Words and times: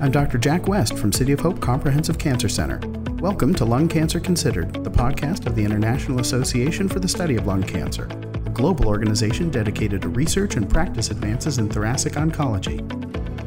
I'm 0.00 0.10
Dr. 0.10 0.38
Jack 0.38 0.66
West 0.66 0.98
from 0.98 1.12
City 1.12 1.32
of 1.32 1.40
Hope 1.40 1.60
Comprehensive 1.60 2.18
Cancer 2.18 2.48
Center. 2.48 2.80
Welcome 3.20 3.54
to 3.54 3.64
Lung 3.64 3.88
Cancer 3.88 4.18
Considered, 4.18 4.84
the 4.84 4.90
podcast 4.90 5.46
of 5.46 5.54
the 5.54 5.64
International 5.64 6.18
Association 6.20 6.88
for 6.88 6.98
the 6.98 7.08
Study 7.08 7.36
of 7.36 7.46
Lung 7.46 7.62
Cancer, 7.62 8.08
a 8.44 8.50
global 8.50 8.88
organization 8.88 9.50
dedicated 9.50 10.02
to 10.02 10.08
research 10.08 10.56
and 10.56 10.68
practice 10.68 11.10
advances 11.10 11.58
in 11.58 11.70
thoracic 11.70 12.14
oncology. 12.14 12.80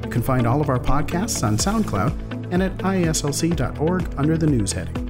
You 0.04 0.10
can 0.10 0.21
find 0.21 0.48
all 0.48 0.62
of 0.62 0.70
our 0.70 0.80
podcasts 0.80 1.46
on 1.46 1.57
SoundCloud 1.57 2.52
and 2.52 2.64
at 2.64 2.77
iaslc.org 2.77 4.14
under 4.18 4.38
the 4.38 4.48
news 4.48 4.71
heading. 4.71 5.07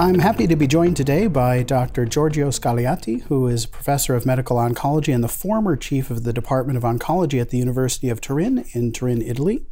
I'm 0.00 0.20
happy 0.20 0.46
to 0.46 0.54
be 0.54 0.68
joined 0.68 0.96
today 0.96 1.26
by 1.26 1.64
Dr. 1.64 2.04
Giorgio 2.04 2.50
Scagliotti, 2.50 3.22
who 3.22 3.48
is 3.48 3.66
professor 3.66 4.14
of 4.14 4.24
medical 4.24 4.56
oncology 4.56 5.12
and 5.12 5.24
the 5.24 5.28
former 5.28 5.74
chief 5.74 6.08
of 6.08 6.22
the 6.22 6.32
Department 6.32 6.76
of 6.76 6.84
Oncology 6.84 7.40
at 7.40 7.50
the 7.50 7.58
University 7.58 8.08
of 8.08 8.20
Turin 8.20 8.64
in 8.74 8.92
Turin, 8.92 9.20
Italy, 9.20 9.66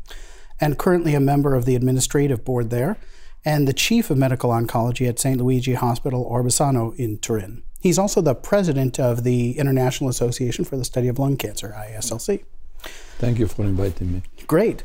and 0.61 0.81
currently 0.81 1.15
a 1.15 1.21
member 1.21 1.55
of 1.55 1.65
the 1.65 1.77
administrative 1.77 2.45
board 2.45 2.71
there, 2.71 2.97
and 3.45 3.69
the 3.69 3.73
chief 3.73 4.11
of 4.11 4.19
medical 4.19 4.51
oncology 4.51 5.09
at 5.09 5.21
St. 5.21 5.41
Luigi 5.41 5.75
Hospital 5.75 6.29
Orbassano 6.29 6.93
in 6.97 7.19
Turin. 7.19 7.63
He's 7.79 7.97
also 7.97 8.21
the 8.21 8.35
president 8.35 8.99
of 8.99 9.23
the 9.23 9.57
International 9.57 10.11
Association 10.11 10.65
for 10.65 10.77
the 10.77 10.85
Study 10.85 11.07
of 11.07 11.21
Lung 11.21 11.37
Cancer, 11.37 11.73
IASLC. 11.79 12.43
Thank 13.21 13.39
you 13.39 13.47
for 13.47 13.63
inviting 13.63 14.13
me. 14.15 14.23
Great. 14.49 14.83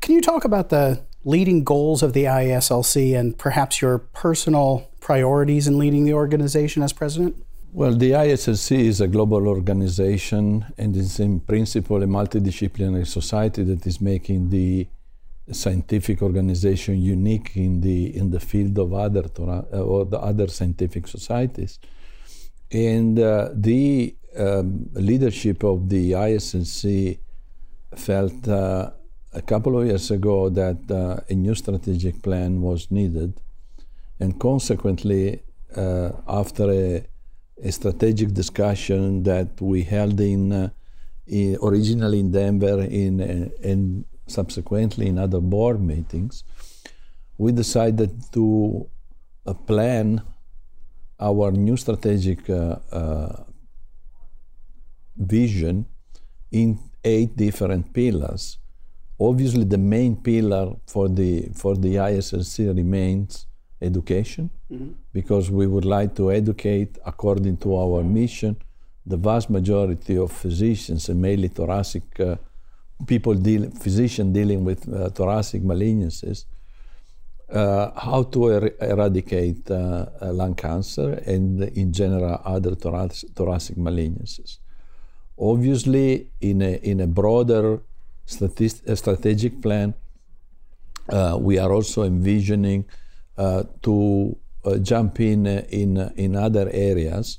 Can 0.00 0.16
you 0.16 0.20
talk 0.20 0.44
about 0.44 0.70
the 0.70 1.02
leading 1.26 1.64
goals 1.64 2.04
of 2.04 2.12
the 2.12 2.24
IASLC 2.24 3.18
and 3.18 3.36
perhaps 3.36 3.82
your 3.82 3.98
personal 3.98 4.88
priorities 5.00 5.66
in 5.66 5.76
leading 5.76 6.04
the 6.04 6.14
organization 6.14 6.82
as 6.84 6.92
president? 6.92 7.34
Well, 7.72 7.94
the 7.94 8.12
IASLC 8.12 8.78
is 8.78 9.00
a 9.00 9.08
global 9.08 9.48
organization 9.48 10.64
and 10.78 10.96
is 10.96 11.18
in 11.18 11.40
principle 11.40 12.00
a 12.02 12.06
multidisciplinary 12.06 13.06
society 13.06 13.64
that 13.64 13.84
is 13.86 14.00
making 14.00 14.50
the 14.50 14.88
scientific 15.50 16.22
organization 16.22 17.00
unique 17.00 17.56
in 17.56 17.80
the 17.80 18.16
in 18.16 18.30
the 18.30 18.40
field 18.40 18.78
of 18.78 18.92
other 18.92 19.24
uh, 19.38 19.82
or 19.92 20.04
the 20.04 20.18
other 20.18 20.48
scientific 20.48 21.06
societies. 21.06 21.78
And 22.70 23.18
uh, 23.18 23.50
the 23.52 24.14
um, 24.38 24.88
leadership 24.92 25.64
of 25.64 25.88
the 25.88 26.12
IASLC 26.12 27.18
felt 27.94 28.48
uh, 28.48 28.90
a 29.36 29.42
couple 29.42 29.78
of 29.78 29.86
years 29.86 30.10
ago 30.10 30.48
that 30.48 30.90
uh, 30.90 31.20
a 31.28 31.34
new 31.34 31.54
strategic 31.54 32.22
plan 32.22 32.62
was 32.62 32.90
needed, 32.90 33.38
and 34.18 34.40
consequently, 34.40 35.42
uh, 35.76 36.10
after 36.26 36.70
a, 36.70 37.06
a, 37.62 37.70
strategic 37.70 38.32
discussion 38.32 39.22
that 39.24 39.60
we 39.60 39.82
held 39.82 40.18
in, 40.20 40.52
uh, 40.52 40.70
in 41.26 41.58
originally 41.62 42.20
in 42.20 42.32
Denver 42.32 42.80
in, 42.80 43.20
uh, 43.20 43.68
and 43.68 44.06
subsequently 44.26 45.06
in 45.08 45.18
other 45.18 45.40
board 45.40 45.82
meetings, 45.82 46.42
we 47.36 47.52
decided 47.52 48.10
to 48.32 48.88
uh, 49.46 49.52
plan 49.52 50.22
our 51.20 51.50
new 51.50 51.76
strategic 51.76 52.48
uh, 52.48 52.76
vision 55.14 55.84
in 56.50 56.78
eight 57.04 57.36
different 57.36 57.92
pillars 57.92 58.58
Obviously, 59.18 59.64
the 59.64 59.78
main 59.78 60.16
pillar 60.16 60.74
for 60.86 61.08
the 61.08 61.48
for 61.54 61.74
the 61.76 61.94
IASLC 61.96 62.76
remains 62.76 63.46
education, 63.80 64.50
mm-hmm. 64.70 64.92
because 65.12 65.50
we 65.50 65.66
would 65.66 65.84
like 65.84 66.14
to 66.16 66.30
educate 66.30 66.98
according 67.04 67.56
to 67.58 67.76
our 67.76 68.02
mission 68.02 68.56
the 69.06 69.16
vast 69.16 69.48
majority 69.48 70.16
of 70.18 70.32
physicians 70.32 71.08
and 71.08 71.20
mainly 71.22 71.48
thoracic 71.48 72.02
uh, 72.20 72.36
people 73.06 73.34
deal 73.34 73.70
physicians 73.70 74.34
dealing 74.34 74.64
with 74.64 74.88
uh, 74.92 75.08
thoracic 75.10 75.62
malignancies 75.62 76.44
uh, 77.52 77.90
how 78.00 78.24
to 78.24 78.46
er- 78.48 78.74
eradicate 78.80 79.70
uh, 79.70 80.06
uh, 80.20 80.32
lung 80.32 80.54
cancer 80.54 81.12
and 81.24 81.62
in 81.62 81.92
general 81.92 82.40
other 82.44 82.74
thorac- 82.74 83.24
thoracic 83.34 83.76
malignancies 83.76 84.58
obviously 85.38 86.26
in 86.40 86.60
a 86.62 86.72
in 86.82 87.00
a 87.00 87.06
broader 87.06 87.80
strategic 88.26 89.62
plan. 89.62 89.94
Uh, 91.08 91.38
we 91.40 91.58
are 91.58 91.72
also 91.72 92.02
envisioning 92.02 92.84
uh, 93.38 93.62
to 93.82 94.36
uh, 94.64 94.78
jump 94.78 95.20
in 95.20 95.46
uh, 95.46 95.62
in 95.68 95.96
uh, 95.96 96.10
in 96.16 96.34
other 96.34 96.68
areas 96.72 97.38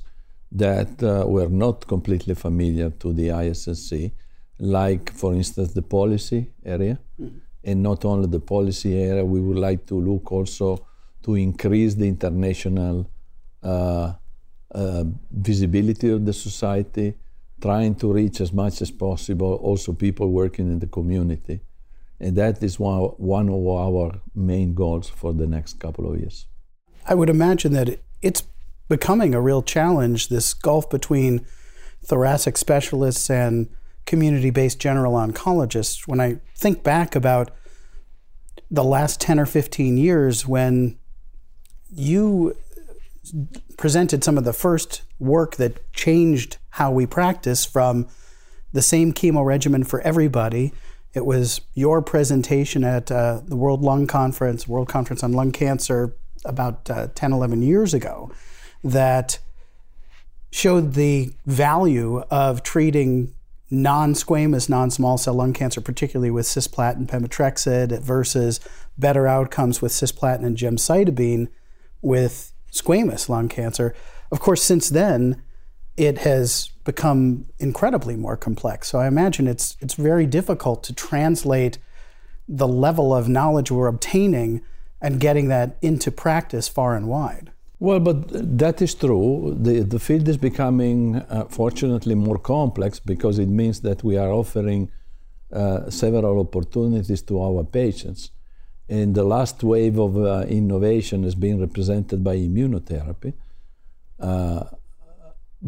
that 0.50 1.02
uh, 1.02 1.26
were 1.26 1.50
not 1.50 1.86
completely 1.86 2.34
familiar 2.34 2.88
to 2.88 3.12
the 3.12 3.28
IASLC, 3.28 4.12
like 4.58 5.12
for 5.12 5.34
instance 5.34 5.74
the 5.74 5.82
policy 5.82 6.50
area, 6.64 6.98
mm-hmm. 7.20 7.36
and 7.64 7.82
not 7.82 8.06
only 8.06 8.28
the 8.28 8.40
policy 8.40 8.98
area. 8.98 9.22
We 9.24 9.40
would 9.40 9.58
like 9.58 9.84
to 9.86 10.00
look 10.00 10.32
also 10.32 10.86
to 11.24 11.34
increase 11.34 11.94
the 11.94 12.08
international 12.08 13.10
visibility 15.30 16.10
of 16.10 16.24
the 16.24 16.32
society 16.32 17.14
trying 17.60 17.94
to 17.96 18.12
reach 18.12 18.40
as 18.40 18.52
much 18.52 18.80
as 18.82 18.90
possible 18.90 19.54
also 19.54 19.92
people 19.92 20.30
working 20.30 20.70
in 20.70 20.78
the 20.78 20.86
community. 20.86 21.60
And 22.20 22.36
that 22.36 22.62
is 22.62 22.78
one, 22.80 23.00
one 23.18 23.48
of 23.48 23.66
our 23.66 24.20
main 24.34 24.74
goals 24.74 25.08
for 25.08 25.32
the 25.32 25.46
next 25.46 25.78
couple 25.78 26.12
of 26.12 26.18
years. 26.18 26.46
I 27.06 27.14
would 27.14 27.30
imagine 27.30 27.72
that 27.74 28.00
it's 28.22 28.42
becoming 28.88 29.34
a 29.34 29.40
real 29.40 29.62
challenge, 29.62 30.28
this 30.28 30.54
gulf 30.54 30.90
between 30.90 31.46
thoracic 32.04 32.56
specialists 32.56 33.30
and 33.30 33.68
community 34.06 34.50
based 34.50 34.80
general 34.80 35.14
oncologists. 35.14 36.08
When 36.08 36.20
I 36.20 36.38
think 36.56 36.82
back 36.82 37.14
about 37.14 37.50
the 38.70 38.84
last 38.84 39.20
10 39.20 39.38
or 39.38 39.46
15 39.46 39.96
years 39.96 40.46
when 40.46 40.98
you 41.90 42.56
presented 43.76 44.24
some 44.24 44.38
of 44.38 44.44
the 44.44 44.52
first 44.52 45.02
work 45.18 45.56
that 45.56 45.92
changed 45.92 46.58
how 46.78 46.92
we 46.92 47.06
practice 47.06 47.64
from 47.64 48.06
the 48.72 48.82
same 48.82 49.12
chemo 49.12 49.44
regimen 49.44 49.82
for 49.82 50.00
everybody. 50.02 50.72
It 51.12 51.26
was 51.26 51.60
your 51.74 52.00
presentation 52.02 52.84
at 52.84 53.10
uh, 53.10 53.40
the 53.44 53.56
World 53.56 53.82
Lung 53.82 54.06
Conference, 54.06 54.68
World 54.68 54.88
Conference 54.88 55.24
on 55.24 55.32
Lung 55.32 55.50
Cancer, 55.50 56.14
about 56.44 56.88
uh, 56.88 57.08
10, 57.14 57.32
11 57.32 57.62
years 57.62 57.94
ago, 57.94 58.30
that 58.84 59.40
showed 60.52 60.94
the 60.94 61.32
value 61.46 62.20
of 62.30 62.62
treating 62.62 63.34
non-squamous 63.70 64.68
non-small 64.68 65.18
cell 65.18 65.34
lung 65.34 65.52
cancer, 65.52 65.80
particularly 65.80 66.30
with 66.30 66.46
cisplatin 66.46 67.06
pemetrexed, 67.06 68.00
versus 68.00 68.60
better 68.96 69.26
outcomes 69.26 69.82
with 69.82 69.92
cisplatin 69.92 70.44
and 70.44 70.56
gemcitabine 70.56 71.48
with 72.00 72.52
squamous 72.72 73.28
lung 73.28 73.48
cancer. 73.48 73.94
Of 74.30 74.40
course, 74.40 74.62
since 74.62 74.88
then, 74.88 75.42
it 75.98 76.18
has 76.18 76.70
become 76.84 77.44
incredibly 77.58 78.16
more 78.16 78.36
complex. 78.36 78.88
So 78.88 78.98
I 78.98 79.06
imagine 79.08 79.46
it's 79.48 79.76
it's 79.80 79.94
very 79.94 80.26
difficult 80.26 80.78
to 80.84 80.92
translate 80.94 81.78
the 82.48 82.68
level 82.68 83.12
of 83.12 83.28
knowledge 83.28 83.70
we're 83.70 83.88
obtaining 83.88 84.62
and 85.00 85.20
getting 85.20 85.48
that 85.48 85.76
into 85.82 86.10
practice 86.10 86.66
far 86.68 86.96
and 86.96 87.06
wide. 87.08 87.50
Well, 87.80 88.00
but 88.00 88.18
that 88.58 88.82
is 88.82 88.94
true. 88.94 89.56
The, 89.60 89.80
the 89.80 90.00
field 90.00 90.26
is 90.28 90.36
becoming, 90.36 91.16
uh, 91.16 91.44
fortunately, 91.48 92.16
more 92.16 92.38
complex 92.38 92.98
because 92.98 93.38
it 93.38 93.48
means 93.48 93.80
that 93.82 94.02
we 94.02 94.16
are 94.16 94.32
offering 94.32 94.90
uh, 95.52 95.88
several 95.90 96.40
opportunities 96.40 97.22
to 97.22 97.40
our 97.40 97.62
patients. 97.64 98.32
And 98.88 99.14
the 99.14 99.22
last 99.22 99.62
wave 99.62 99.98
of 99.98 100.16
uh, 100.16 100.46
innovation 100.48 101.22
is 101.24 101.34
being 101.36 101.60
represented 101.60 102.24
by 102.24 102.36
immunotherapy. 102.36 103.34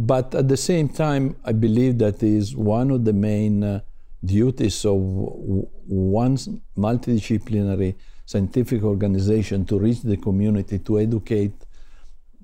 But 0.00 0.34
at 0.34 0.48
the 0.48 0.56
same 0.56 0.88
time, 0.88 1.36
I 1.44 1.52
believe 1.52 1.98
that 1.98 2.22
is 2.22 2.56
one 2.56 2.90
of 2.90 3.04
the 3.04 3.12
main 3.12 3.62
uh, 3.62 3.80
duties 4.24 4.86
of 4.86 4.96
one 4.96 6.36
multidisciplinary 6.76 7.96
scientific 8.24 8.82
organization 8.82 9.66
to 9.66 9.78
reach 9.78 10.00
the 10.00 10.16
community, 10.16 10.78
to 10.78 11.00
educate 11.00 11.52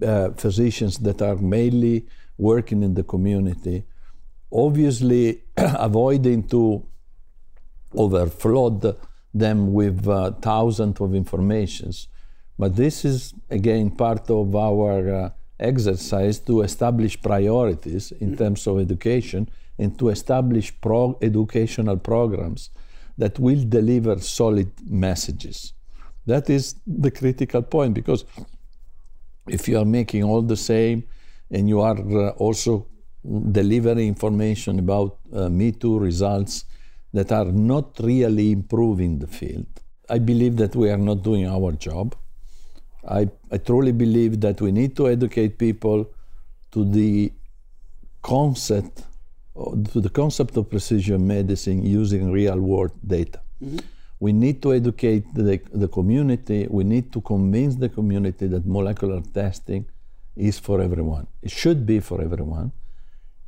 uh, 0.02 0.30
physicians 0.32 0.98
that 0.98 1.22
are 1.22 1.36
mainly 1.36 2.04
working 2.36 2.82
in 2.82 2.92
the 2.92 3.02
community. 3.02 3.84
Obviously, 4.52 5.42
avoiding 5.56 6.42
to 6.48 6.84
overflood 7.94 8.98
them 9.32 9.72
with 9.72 10.06
uh, 10.06 10.32
thousands 10.42 11.00
of 11.00 11.14
informations. 11.14 12.08
But 12.58 12.76
this 12.76 13.06
is 13.06 13.32
again 13.48 13.92
part 13.92 14.28
of 14.30 14.54
our 14.54 15.14
uh, 15.14 15.30
exercise 15.58 16.38
to 16.40 16.62
establish 16.62 17.20
priorities 17.20 18.12
in 18.12 18.36
terms 18.36 18.66
of 18.66 18.78
education 18.78 19.48
and 19.78 19.98
to 19.98 20.08
establish 20.10 20.72
pro- 20.80 21.18
educational 21.22 21.96
programs 21.96 22.70
that 23.18 23.38
will 23.38 23.64
deliver 23.68 24.18
solid 24.20 24.70
messages. 24.88 25.72
That 26.26 26.50
is 26.50 26.74
the 26.86 27.10
critical 27.10 27.62
point 27.62 27.94
because 27.94 28.24
if 29.48 29.68
you 29.68 29.78
are 29.78 29.84
making 29.84 30.24
all 30.24 30.42
the 30.42 30.56
same 30.56 31.04
and 31.50 31.68
you 31.68 31.80
are 31.80 31.98
uh, 31.98 32.30
also 32.30 32.86
delivering 33.52 34.08
information 34.08 34.78
about 34.78 35.18
uh, 35.32 35.48
Me 35.48 35.72
Too 35.72 35.98
results, 35.98 36.64
that 37.16 37.32
are 37.32 37.46
not 37.46 37.98
really 38.00 38.52
improving 38.52 39.18
the 39.18 39.26
field. 39.26 39.66
I 40.08 40.18
believe 40.18 40.56
that 40.56 40.76
we 40.76 40.90
are 40.90 40.98
not 40.98 41.22
doing 41.22 41.46
our 41.46 41.72
job. 41.72 42.14
I, 43.08 43.28
I 43.50 43.58
truly 43.58 43.92
believe 43.92 44.40
that 44.40 44.60
we 44.60 44.72
need 44.72 44.96
to 44.96 45.08
educate 45.08 45.58
people 45.58 46.10
to 46.72 46.84
the 46.84 47.32
concept 48.22 49.02
to 49.92 50.00
the 50.00 50.10
concept 50.10 50.56
of 50.56 50.68
precision 50.68 51.26
medicine 51.26 51.82
using 51.82 52.30
real 52.30 52.60
world 52.60 52.92
data. 53.06 53.40
Mm-hmm. 53.64 53.78
We 54.20 54.32
need 54.32 54.62
to 54.62 54.74
educate 54.74 55.24
the, 55.34 55.60
the 55.72 55.88
community, 55.88 56.66
we 56.68 56.84
need 56.84 57.12
to 57.12 57.20
convince 57.20 57.76
the 57.76 57.88
community 57.88 58.46
that 58.48 58.66
molecular 58.66 59.20
testing 59.20 59.86
is 60.36 60.58
for 60.58 60.80
everyone. 60.80 61.26
It 61.42 61.50
should 61.50 61.86
be 61.86 62.00
for 62.00 62.20
everyone. 62.20 62.72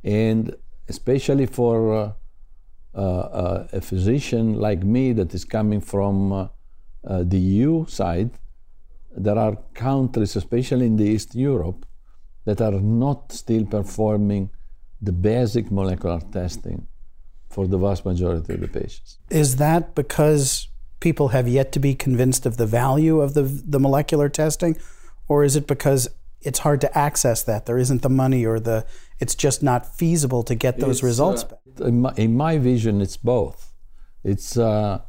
And 0.03 0.55
especially 0.87 1.45
for 1.45 1.95
uh, 1.95 2.11
uh, 2.95 2.99
uh, 2.99 3.67
a 3.73 3.81
physician 3.81 4.55
like 4.55 4.83
me 4.83 5.13
that 5.13 5.33
is 5.33 5.45
coming 5.45 5.81
from 5.81 6.31
uh, 6.31 6.47
uh, 7.07 7.23
the 7.23 7.37
EU 7.37 7.85
side, 7.85 8.31
there 9.15 9.37
are 9.37 9.57
countries, 9.73 10.35
especially 10.35 10.85
in 10.85 10.97
the 10.97 11.05
East 11.05 11.35
Europe, 11.35 11.85
that 12.45 12.61
are 12.61 12.79
not 12.79 13.31
still 13.31 13.65
performing 13.65 14.49
the 15.01 15.11
basic 15.11 15.71
molecular 15.71 16.19
testing 16.31 16.87
for 17.49 17.67
the 17.67 17.77
vast 17.77 18.05
majority 18.05 18.53
of 18.53 18.61
the 18.61 18.67
patients. 18.67 19.17
Is 19.29 19.57
that 19.57 19.95
because 19.95 20.67
people 20.99 21.29
have 21.29 21.47
yet 21.47 21.71
to 21.71 21.79
be 21.79 21.95
convinced 21.95 22.45
of 22.45 22.57
the 22.57 22.65
value 22.65 23.21
of 23.21 23.33
the, 23.33 23.43
the 23.43 23.79
molecular 23.79 24.29
testing? 24.29 24.77
Or 25.27 25.43
is 25.43 25.55
it 25.55 25.67
because 25.67 26.09
it's 26.41 26.59
hard 26.59 26.81
to 26.81 26.97
access 26.97 27.43
that? 27.43 27.65
There 27.65 27.77
isn't 27.77 28.01
the 28.01 28.09
money 28.09 28.45
or 28.45 28.59
the, 28.59 28.85
it's 29.19 29.35
just 29.35 29.63
not 29.63 29.95
feasible 29.95 30.43
to 30.43 30.55
get 30.55 30.79
those 30.79 30.97
it's, 30.97 31.03
results 31.03 31.43
uh, 31.43 31.85
in, 31.85 32.01
my, 32.01 32.13
in, 32.17 32.35
my, 32.35 32.57
vision, 32.57 33.01
it's 33.01 33.17
both. 33.17 33.73
It's, 34.23 34.57
uh, 34.57 34.69
uh, 34.69 35.01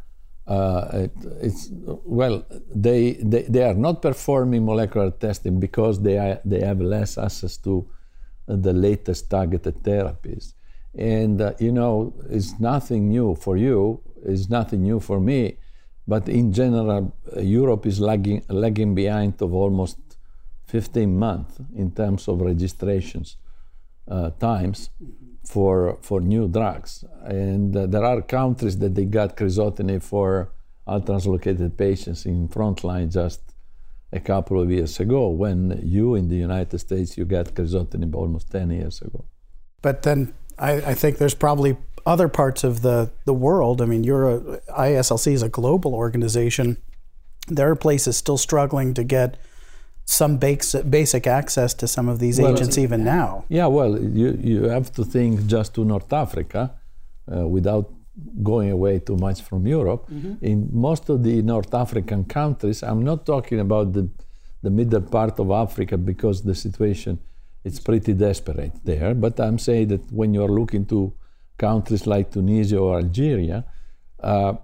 it, 0.51 1.13
it's 1.41 1.69
well, 1.73 2.45
they, 2.75 3.13
they, 3.23 3.43
they 3.43 3.63
are 3.63 3.75
not 3.75 4.03
performing 4.03 4.65
molecular 4.65 5.11
testing 5.11 5.61
because 5.61 6.03
they, 6.03 6.19
are, 6.19 6.41
they 6.45 6.61
have 6.61 6.81
less 6.81 7.17
access 7.19 7.57
to 7.59 7.89
the 8.47 8.73
latest 8.73 9.31
targeted 9.31 9.83
therapies. 9.83 10.55
And, 10.97 11.41
uh, 11.41 11.53
you 11.59 11.73
know, 11.73 12.15
it's 12.29 12.59
nothing 12.59 13.09
new 13.09 13.37
for 13.37 13.57
you, 13.57 14.01
it's 14.25 14.51
nothing 14.51 14.83
new 14.83 15.01
for 15.01 15.21
me. 15.21 15.59
But 16.07 16.29
in 16.29 16.53
general, 16.53 17.15
uh, 17.37 17.41
Europe 17.41 17.87
is 17.87 18.01
lagging, 18.01 18.43
lagging 18.49 18.95
behind 18.95 19.41
of 19.41 19.55
almost 19.55 19.99
15 20.67 21.17
months 21.17 21.61
in 21.77 21.93
terms 21.93 22.27
of 22.27 22.41
registrations 22.41 23.37
uh, 24.09 24.31
times 24.31 24.91
for, 25.45 25.99
for 26.03 26.21
new 26.21 26.49
drugs. 26.49 27.05
And 27.25 27.77
uh, 27.77 27.87
there 27.87 28.05
are 28.05 28.23
countries 28.23 28.79
that 28.79 28.95
they 28.95 29.05
got 29.05 29.37
crizotinib 29.37 30.03
for 30.03 30.53
ALK-translocated 30.87 31.77
patients 31.77 32.27
in 32.27 32.49
frontline 32.49 33.13
just 33.13 33.41
a 34.13 34.21
couple 34.21 34.61
of 34.61 34.71
years 34.71 34.99
ago 34.99 35.29
when 35.29 35.81
you 35.85 36.15
in 36.17 36.29
the 36.29 36.37
United 36.37 36.79
States 36.79 37.17
you 37.17 37.25
got 37.25 37.47
crizotinib 37.55 38.15
almost 38.15 38.51
10 38.51 38.71
years 38.71 39.01
ago. 39.01 39.25
But 39.83 40.03
then 40.03 40.35
I, 40.59 40.73
I, 40.73 40.95
think 40.95 41.19
there's 41.19 41.35
probably 41.35 41.77
other 42.05 42.29
parts 42.29 42.65
of 42.65 42.83
the, 42.83 43.11
the 43.25 43.33
world. 43.33 43.81
I 43.81 43.87
mean, 43.87 44.05
you're 44.05 44.29
a, 44.29 44.61
IASLC 44.71 45.33
is 45.33 45.43
a 45.43 45.49
global 45.49 45.95
organization. 45.95 46.77
There 47.47 47.71
are 47.71 47.77
places 47.77 48.17
still 48.17 48.37
struggling 48.37 48.95
to 48.95 49.05
get 49.05 49.39
some 50.05 50.39
basic, 50.39 50.91
basic 50.91 51.27
access 51.27 51.75
to 51.75 51.87
some 51.87 52.09
of 52.09 52.19
these 52.19 52.41
well, 52.41 52.53
agents 52.53 52.77
even 52.79 53.05
now. 53.05 53.45
Yeah, 53.49 53.67
well, 53.67 54.01
you, 54.01 54.39
you 54.43 54.65
have 54.65 54.93
to 54.93 55.05
think 55.05 55.47
just 55.47 55.75
to 55.75 55.85
North 55.85 56.13
Africa 56.13 56.73
uh, 57.35 57.47
without 57.47 57.93
going 58.43 58.71
away 58.71 58.99
too 58.99 59.17
much 59.17 59.43
from 59.43 59.67
Europe. 59.67 60.09
Mm-hmm. 60.11 60.45
In 60.45 60.69
most 60.73 61.09
of 61.09 61.23
the 61.23 61.43
North 61.43 61.73
African 61.75 62.25
countries, 62.25 62.83
I'm 62.83 63.03
not 63.03 63.25
talking 63.25 63.61
about 63.61 63.93
the, 63.93 64.11
the 64.63 64.71
middle 64.71 65.01
part 65.01 65.39
of 65.39 65.51
Africa 65.51 65.97
because 65.97 66.43
the 66.43 66.55
situation 66.55 67.19
it's 67.65 67.79
pretty 67.79 68.15
desperate 68.15 68.73
there. 68.85 69.15
But 69.15 69.39
I'm 69.39 69.59
saying 69.59 69.89
that 69.89 70.11
when 70.13 70.33
you're 70.35 70.49
looking 70.49 70.87
to 70.87 71.13
countries 71.59 72.07
like 72.07 72.31
Tunisia 72.31 72.79
or 72.79 72.99
Algeria, 72.99 73.65
uh, 74.21 74.55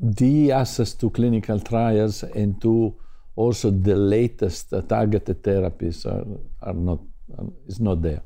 the 0.00 0.52
access 0.52 0.94
to 0.94 1.10
clinical 1.10 1.60
trials 1.60 2.22
and 2.22 2.60
to 2.62 2.94
also 3.38 3.70
the 3.70 3.94
latest 3.94 4.72
uh, 4.72 4.82
targeted 4.82 5.42
therapies 5.42 6.04
are, 6.04 6.26
are 6.60 6.74
not 6.74 6.98
uh, 7.38 7.44
is 7.68 7.78
not 7.78 8.02
there. 8.02 8.22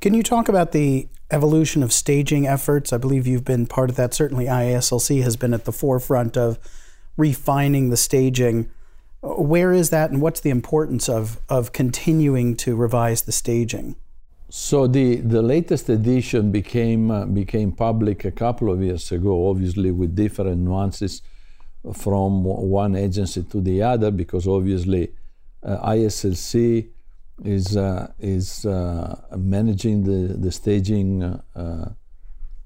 Can 0.00 0.14
you 0.14 0.22
talk 0.22 0.48
about 0.48 0.72
the 0.72 1.08
evolution 1.30 1.82
of 1.82 1.92
staging 1.92 2.46
efforts? 2.46 2.92
I 2.92 2.98
believe 2.98 3.26
you've 3.26 3.44
been 3.44 3.66
part 3.66 3.90
of 3.90 3.96
that. 3.96 4.14
Certainly, 4.14 4.46
IASLC 4.46 5.22
has 5.22 5.36
been 5.36 5.52
at 5.52 5.64
the 5.64 5.72
forefront 5.72 6.36
of 6.36 6.58
refining 7.16 7.90
the 7.90 7.96
staging. 7.96 8.70
Where 9.22 9.72
is 9.72 9.90
that, 9.90 10.10
and 10.10 10.22
what's 10.22 10.40
the 10.40 10.50
importance 10.50 11.08
of, 11.08 11.40
of 11.48 11.72
continuing 11.72 12.56
to 12.58 12.76
revise 12.76 13.22
the 13.22 13.32
staging? 13.32 13.96
So 14.48 14.86
the, 14.86 15.16
the 15.16 15.42
latest 15.42 15.88
edition 15.88 16.52
became 16.52 17.10
uh, 17.10 17.26
became 17.26 17.72
public 17.72 18.24
a 18.24 18.30
couple 18.30 18.70
of 18.70 18.80
years 18.80 19.10
ago, 19.10 19.48
obviously 19.48 19.90
with 19.90 20.14
different 20.14 20.58
nuances 20.58 21.22
from 21.94 22.44
one 22.44 22.96
agency 22.96 23.42
to 23.42 23.60
the 23.60 23.82
other, 23.82 24.10
because 24.10 24.46
obviously 24.46 25.12
uh, 25.62 25.90
IASLC 25.90 26.88
is 27.44 27.76
uh, 27.76 28.10
is 28.18 28.64
uh, 28.64 29.20
managing 29.36 30.02
the 30.04 30.34
the 30.34 30.50
staging 30.50 31.22
uh, 31.22 31.90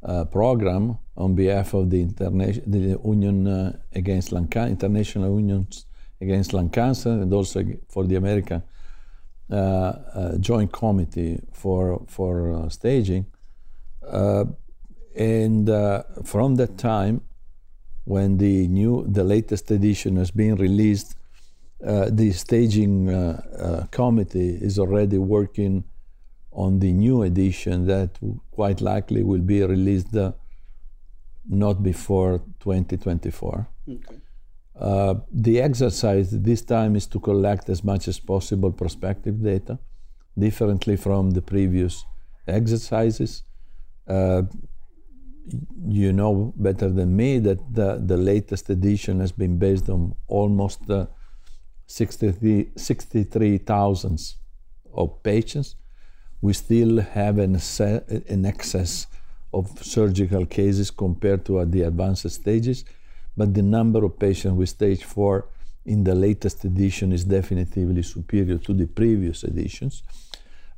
uh, 0.02 0.24
program 0.26 0.98
on 1.16 1.34
behalf 1.34 1.74
of 1.74 1.90
the 1.90 2.00
international 2.00 2.62
the 2.66 2.98
Union 3.04 3.46
uh, 3.46 3.76
against 3.94 4.32
lung 4.32 4.46
cancer, 4.48 4.70
International 4.70 5.36
Unions 5.36 5.86
against 6.20 6.52
lung 6.52 6.70
cancer, 6.70 7.10
and 7.10 7.32
also 7.32 7.64
for 7.88 8.04
the 8.06 8.16
American 8.16 8.62
Joint 10.40 10.72
Committee 10.72 11.40
for 11.52 12.04
for 12.06 12.68
staging. 12.70 13.26
and 15.16 15.68
from 16.24 16.54
that 16.54 16.78
time, 16.78 17.22
when 18.14 18.38
the 18.44 18.56
new 18.78 18.94
the 19.18 19.24
latest 19.34 19.70
edition 19.70 20.12
has 20.22 20.30
been 20.42 20.54
released 20.66 21.10
uh, 21.86 22.08
the 22.10 22.30
staging 22.32 22.94
uh, 23.08 23.40
uh, 23.66 23.86
committee 23.98 24.52
is 24.68 24.78
already 24.78 25.18
working 25.18 25.84
on 26.52 26.78
the 26.78 26.92
new 26.92 27.22
edition 27.22 27.86
that 27.86 28.10
quite 28.50 28.80
likely 28.80 29.22
will 29.22 29.46
be 29.54 29.62
released 29.62 30.14
not 31.48 31.82
before 31.82 32.38
2024. 32.60 33.68
Okay. 33.88 34.16
Uh, 34.78 35.14
the 35.32 35.60
exercise 35.60 36.30
this 36.30 36.62
time 36.62 36.96
is 36.96 37.06
to 37.06 37.18
collect 37.18 37.68
as 37.68 37.82
much 37.82 38.08
as 38.08 38.18
possible 38.18 38.72
prospective 38.72 39.42
data, 39.42 39.78
differently 40.38 40.96
from 40.96 41.30
the 41.30 41.42
previous 41.42 42.04
exercises. 42.46 43.42
Uh, 44.06 44.42
you 45.88 46.12
know 46.12 46.52
better 46.56 46.88
than 46.88 47.16
me 47.16 47.38
that 47.38 47.74
the, 47.74 48.00
the 48.04 48.16
latest 48.16 48.70
edition 48.70 49.20
has 49.20 49.32
been 49.32 49.58
based 49.58 49.88
on 49.88 50.14
almost 50.28 50.80
63,000 51.86 54.34
of 54.94 55.22
patients, 55.22 55.76
we 56.40 56.52
still 56.52 57.00
have 57.00 57.38
an, 57.38 57.60
an 58.28 58.46
excess 58.46 59.06
of 59.52 59.84
surgical 59.84 60.46
cases 60.46 60.90
compared 60.90 61.44
to 61.44 61.64
the 61.64 61.82
advanced 61.82 62.30
stages, 62.30 62.84
but 63.36 63.52
the 63.54 63.62
number 63.62 64.04
of 64.04 64.18
patients 64.18 64.54
with 64.54 64.68
stage 64.68 65.04
4 65.04 65.46
in 65.86 66.04
the 66.04 66.14
latest 66.14 66.64
edition 66.64 67.12
is 67.12 67.24
definitively 67.24 68.02
superior 68.02 68.58
to 68.58 68.72
the 68.72 68.86
previous 68.86 69.44
editions. 69.44 70.02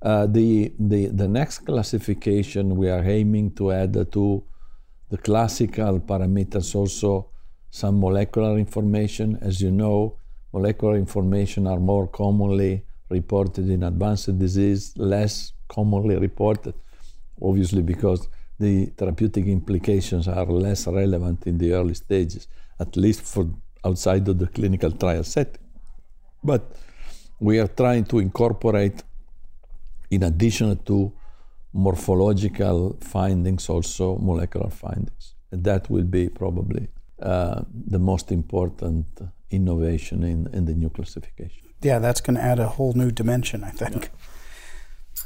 Uh, 0.00 0.26
the, 0.26 0.72
the, 0.78 1.06
the 1.08 1.28
next 1.28 1.60
classification 1.60 2.76
we 2.76 2.88
are 2.88 3.04
aiming 3.04 3.50
to 3.52 3.70
add 3.70 3.92
to 4.10 4.42
the 5.12 5.18
classical 5.18 6.00
parameters 6.00 6.74
also 6.74 7.28
some 7.68 8.00
molecular 8.00 8.56
information. 8.58 9.38
As 9.42 9.60
you 9.60 9.70
know, 9.70 10.16
molecular 10.54 10.96
information 10.96 11.66
are 11.66 11.78
more 11.78 12.06
commonly 12.06 12.82
reported 13.10 13.68
in 13.68 13.82
advanced 13.82 14.38
disease, 14.38 14.96
less 14.96 15.52
commonly 15.68 16.16
reported, 16.16 16.74
obviously 17.42 17.82
because 17.82 18.26
the 18.58 18.86
therapeutic 18.96 19.46
implications 19.46 20.28
are 20.28 20.46
less 20.46 20.86
relevant 20.86 21.46
in 21.46 21.58
the 21.58 21.74
early 21.74 21.94
stages, 21.94 22.48
at 22.80 22.96
least 22.96 23.20
for 23.20 23.44
outside 23.84 24.26
of 24.28 24.38
the 24.38 24.46
clinical 24.46 24.92
trial 24.92 25.24
setting. 25.24 25.66
But 26.42 26.62
we 27.38 27.58
are 27.58 27.68
trying 27.68 28.04
to 28.06 28.18
incorporate, 28.18 29.02
in 30.10 30.22
addition 30.22 30.74
to 30.84 31.12
morphological 31.72 32.96
findings, 33.00 33.68
also 33.68 34.18
molecular 34.18 34.70
findings. 34.70 35.34
And 35.50 35.64
that 35.64 35.90
will 35.90 36.04
be 36.04 36.28
probably 36.28 36.88
uh, 37.20 37.62
the 37.72 37.98
most 37.98 38.32
important 38.32 39.06
innovation 39.50 40.22
in, 40.22 40.48
in 40.52 40.64
the 40.64 40.74
new 40.74 40.90
classification. 40.90 41.62
Yeah, 41.82 41.98
that's 41.98 42.20
going 42.20 42.36
to 42.36 42.42
add 42.42 42.58
a 42.58 42.68
whole 42.68 42.92
new 42.94 43.10
dimension, 43.10 43.64
I 43.64 43.70
think. 43.70 44.10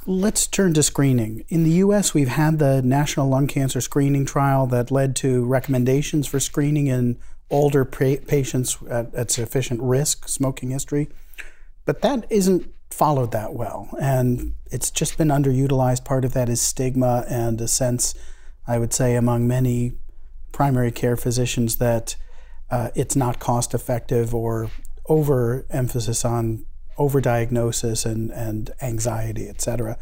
Let's 0.06 0.46
turn 0.46 0.72
to 0.74 0.82
screening. 0.82 1.44
In 1.48 1.64
the 1.64 1.70
U.S., 1.70 2.14
we've 2.14 2.28
had 2.28 2.58
the 2.58 2.80
National 2.80 3.28
Lung 3.28 3.46
Cancer 3.46 3.80
Screening 3.80 4.24
Trial 4.24 4.66
that 4.68 4.90
led 4.90 5.16
to 5.16 5.44
recommendations 5.44 6.26
for 6.26 6.38
screening 6.38 6.86
in 6.86 7.18
older 7.50 7.84
pa- 7.84 8.22
patients 8.26 8.78
at, 8.88 9.14
at 9.14 9.30
sufficient 9.30 9.80
risk, 9.82 10.28
smoking 10.28 10.70
history. 10.70 11.08
But 11.84 12.02
that 12.02 12.26
isn't 12.30 12.72
followed 12.90 13.32
that 13.32 13.54
well. 13.54 13.88
And 14.00 14.54
it's 14.70 14.90
just 14.90 15.18
been 15.18 15.28
underutilized. 15.28 16.04
Part 16.04 16.24
of 16.24 16.32
that 16.32 16.48
is 16.48 16.60
stigma 16.60 17.24
and 17.28 17.60
a 17.60 17.68
sense, 17.68 18.14
I 18.66 18.78
would 18.78 18.92
say, 18.92 19.16
among 19.16 19.46
many 19.46 19.92
primary 20.52 20.90
care 20.90 21.16
physicians 21.16 21.76
that 21.76 22.16
uh, 22.70 22.88
it's 22.94 23.14
not 23.14 23.38
cost 23.38 23.74
effective 23.74 24.34
or 24.34 24.70
overemphasis 25.08 26.24
on 26.24 26.64
overdiagnosis 26.98 28.06
and, 28.06 28.30
and 28.32 28.70
anxiety, 28.80 29.48
et 29.48 29.60
cetera. 29.60 29.98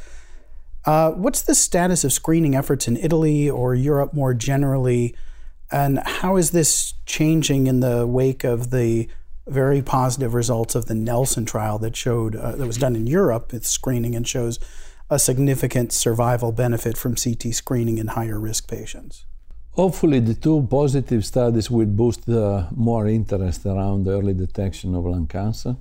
Uh, 0.84 1.10
what's 1.12 1.42
the 1.42 1.54
status 1.54 2.04
of 2.04 2.12
screening 2.12 2.54
efforts 2.54 2.86
in 2.86 2.96
Italy 2.96 3.50
or 3.50 3.74
Europe 3.74 4.14
more 4.14 4.34
generally? 4.34 5.16
And 5.72 5.98
how 6.04 6.36
is 6.36 6.50
this 6.50 6.94
changing 7.06 7.66
in 7.66 7.80
the 7.80 8.06
wake 8.06 8.44
of 8.44 8.70
the 8.70 9.08
very 9.46 9.82
positive 9.82 10.34
results 10.34 10.74
of 10.74 10.86
the 10.86 10.94
Nelson 10.94 11.44
trial 11.44 11.78
that 11.78 11.96
showed 11.96 12.34
uh, 12.34 12.52
that 12.52 12.66
was 12.66 12.78
done 12.78 12.96
in 12.96 13.06
Europe, 13.06 13.52
it's 13.52 13.68
screening 13.68 14.14
and 14.14 14.26
shows 14.26 14.58
a 15.10 15.18
significant 15.18 15.92
survival 15.92 16.50
benefit 16.52 16.96
from 16.96 17.14
CT 17.14 17.54
screening 17.54 17.98
in 17.98 18.08
higher 18.08 18.40
risk 18.40 18.68
patients? 18.68 19.26
Hopefully, 19.72 20.20
the 20.20 20.34
two 20.34 20.66
positive 20.70 21.24
studies 21.24 21.70
will 21.70 21.86
boost 21.86 22.28
uh, 22.28 22.66
more 22.74 23.08
interest 23.08 23.66
around 23.66 24.06
early 24.06 24.32
detection 24.32 24.94
of 24.94 25.04
lung 25.04 25.26
cancer. 25.26 25.76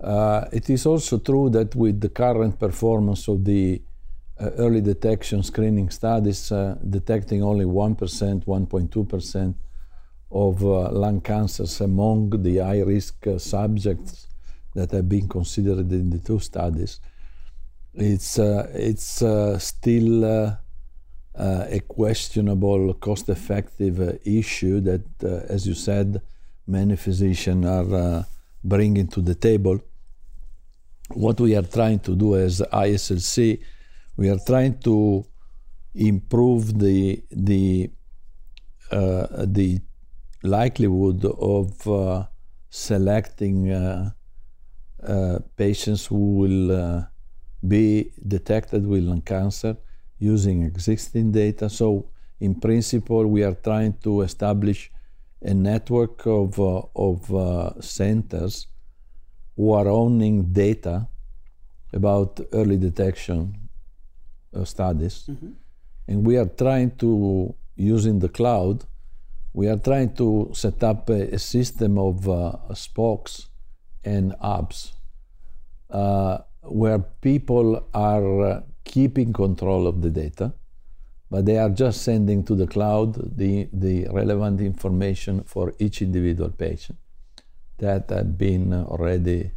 Uh, 0.00 0.44
it 0.52 0.68
is 0.68 0.86
also 0.86 1.18
true 1.18 1.48
that 1.50 1.74
with 1.76 2.00
the 2.00 2.08
current 2.08 2.58
performance 2.58 3.28
of 3.28 3.44
the 3.44 3.80
uh, 4.40 4.50
early 4.58 4.80
detection 4.80 5.42
screening 5.42 5.90
studies, 5.90 6.50
uh, 6.50 6.76
detecting 6.88 7.42
only 7.42 7.64
1%, 7.64 8.44
1.2% 8.44 9.54
of 10.30 10.62
uh, 10.64 10.90
lung 10.90 11.20
cancers 11.20 11.80
among 11.80 12.42
the 12.42 12.58
high 12.58 12.80
risk 12.80 13.26
uh, 13.26 13.38
subjects 13.38 14.28
that 14.74 14.90
have 14.92 15.08
been 15.08 15.28
considered 15.28 15.90
in 15.90 16.10
the 16.10 16.18
two 16.18 16.38
studies, 16.38 17.00
it's, 17.94 18.38
uh, 18.38 18.70
it's 18.72 19.22
uh, 19.22 19.58
still 19.58 20.24
uh, 20.24 20.54
a 21.36 21.80
questionable 21.88 22.94
cost 22.94 23.28
effective 23.28 24.20
issue 24.24 24.80
that, 24.80 25.02
as 25.48 25.66
you 25.66 25.74
said, 25.74 26.20
many 26.66 26.94
physicians 26.96 27.66
are 27.66 28.26
bringing 28.62 29.08
to 29.08 29.20
the 29.20 29.34
table. 29.34 29.80
What 31.08 31.40
we 31.40 31.56
are 31.56 31.62
trying 31.62 31.98
to 32.00 32.14
do 32.14 32.36
as 32.36 32.60
IASLC, 32.60 33.60
we 34.16 34.28
are 34.28 34.38
trying 34.46 34.78
to 34.80 35.24
improve 35.94 36.78
the 36.78 37.22
the 37.30 37.90
uh, 38.92 39.26
the 39.46 39.80
likelihood 40.42 41.24
of 41.24 41.86
uh, 41.88 42.26
selecting 42.68 43.70
uh, 43.70 44.10
uh 45.02 45.38
patients 45.56 46.06
who 46.06 46.36
will 46.40 46.72
uh, 46.72 47.04
be 47.66 48.12
detected 48.26 48.86
with 48.86 49.02
lung 49.02 49.22
cancer 49.22 49.76
using 50.18 50.62
existing 50.62 51.32
data. 51.32 51.68
So, 51.68 52.10
in 52.38 52.54
principle, 52.54 53.26
we 53.26 53.42
are 53.42 53.54
trying 53.54 53.94
to 54.02 54.22
establish 54.22 54.90
a 55.42 55.54
network 55.54 56.26
of, 56.26 56.58
uh, 56.60 56.82
of 56.94 57.84
centers 57.84 58.66
who 59.56 59.72
are 59.72 59.88
owning 59.88 60.52
data 60.52 61.08
about 61.92 62.40
early 62.52 62.76
detection 62.76 63.68
uh, 64.54 64.64
studies. 64.64 65.24
Mm-hmm. 65.28 65.50
And 66.08 66.26
we 66.26 66.36
are 66.36 66.46
trying 66.46 66.92
to, 66.96 67.54
using 67.76 68.18
the 68.18 68.28
cloud, 68.28 68.84
we 69.52 69.68
are 69.68 69.78
trying 69.78 70.14
to 70.14 70.50
set 70.52 70.82
up 70.82 71.08
a, 71.10 71.34
a 71.34 71.38
system 71.38 71.98
of 71.98 72.28
uh, 72.28 72.74
spokes 72.74 73.48
and 74.04 74.34
hubs 74.40 74.92
uh, 75.90 76.38
where 76.62 76.98
people 76.98 77.88
are 77.92 78.42
uh, 78.42 78.60
keeping 78.84 79.32
control 79.32 79.86
of 79.86 80.02
the 80.02 80.10
data, 80.10 80.52
but 81.30 81.46
they 81.46 81.58
are 81.58 81.70
just 81.70 82.02
sending 82.02 82.44
to 82.44 82.54
the 82.54 82.66
cloud 82.66 83.36
the, 83.36 83.68
the 83.72 84.06
relevant 84.10 84.60
information 84.60 85.42
for 85.44 85.74
each 85.78 86.02
individual 86.02 86.50
patient 86.50 86.98
that 87.78 88.10
have 88.10 88.36
been 88.36 88.72
already 88.72 89.50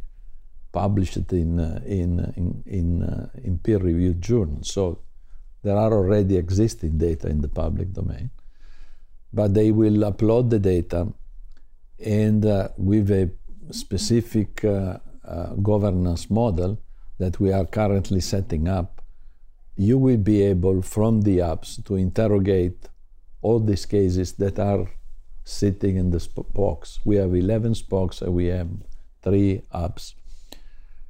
published 0.72 1.32
in, 1.32 1.60
uh, 1.60 1.80
in, 1.86 2.18
in, 2.36 2.62
in, 2.66 3.02
uh, 3.02 3.28
in 3.44 3.58
peer-reviewed 3.58 4.20
journals. 4.20 4.72
So 4.72 4.98
there 5.62 5.76
are 5.76 5.92
already 5.92 6.36
existing 6.36 6.98
data 6.98 7.28
in 7.28 7.40
the 7.40 7.48
public 7.48 7.92
domain, 7.92 8.30
but 9.34 9.54
they 9.54 9.70
will 9.72 10.10
upload 10.10 10.50
the 10.50 10.58
data 10.58 11.08
and 11.98 12.44
uh, 12.46 12.68
with 12.76 13.10
a 13.10 13.30
specific 13.70 14.64
uh, 14.64 14.98
uh, 15.26 15.54
governance 15.54 16.30
model 16.30 16.80
that 17.18 17.40
we 17.40 17.52
are 17.52 17.64
currently 17.64 18.20
setting 18.20 18.68
up, 18.68 19.02
you 19.76 19.98
will 19.98 20.18
be 20.18 20.42
able 20.42 20.82
from 20.82 21.22
the 21.22 21.38
apps 21.38 21.84
to 21.84 21.96
interrogate 21.96 22.88
all 23.42 23.58
these 23.58 23.86
cases 23.86 24.32
that 24.34 24.58
are 24.58 24.90
sitting 25.44 25.96
in 25.96 26.10
the 26.10 26.20
spokes. 26.20 27.00
We 27.04 27.16
have 27.16 27.34
11 27.34 27.74
spokes 27.74 28.22
and 28.22 28.34
we 28.34 28.46
have 28.46 28.68
three 29.22 29.62
apps. 29.72 30.14